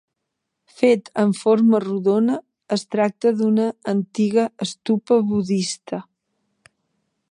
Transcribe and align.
Fet 0.77 1.11
en 1.23 1.33
forma 1.39 1.81
rodona, 1.83 2.39
es 2.77 2.87
tracta 2.97 3.35
d'una 3.43 3.69
antiga 3.97 4.49
Stupa 4.75 5.23
budista. 5.35 6.03